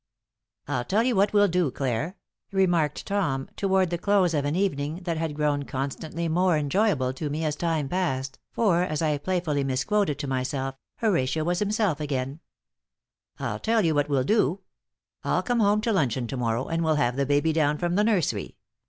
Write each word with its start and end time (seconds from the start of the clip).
"I'll 0.67 0.83
tell 0.83 1.03
you 1.03 1.15
what 1.15 1.31
we'll 1.31 1.47
do, 1.47 1.69
Clare," 1.69 2.17
remarked 2.51 3.05
Tom, 3.05 3.47
toward 3.55 3.91
the 3.91 3.99
close 3.99 4.33
of 4.33 4.45
an 4.45 4.55
evening 4.55 5.01
that 5.03 5.17
had 5.17 5.35
grown 5.35 5.61
constantly 5.61 6.27
more 6.27 6.57
enjoyable 6.57 7.13
to 7.13 7.29
me 7.29 7.45
as 7.45 7.55
time 7.55 7.87
passed, 7.87 8.39
for, 8.51 8.81
as 8.81 9.03
I 9.03 9.19
playfully 9.19 9.63
misquoted 9.63 10.17
to 10.17 10.27
myself, 10.27 10.75
Horatio 10.95 11.43
was 11.43 11.59
himself 11.59 11.99
again, 11.99 12.39
"I'll 13.37 13.59
tell 13.59 13.85
you 13.85 13.93
what 13.93 14.09
we'll 14.09 14.23
do. 14.23 14.61
I'll 15.23 15.43
come 15.43 15.59
home 15.59 15.81
to 15.81 15.93
luncheon 15.93 16.25
to 16.25 16.37
morrow 16.37 16.65
and 16.67 16.83
we'll 16.83 16.95
have 16.95 17.15
the 17.15 17.27
baby 17.27 17.53
down 17.53 17.77
from 17.77 17.93
the 17.93 18.03
nursery. 18.03 18.55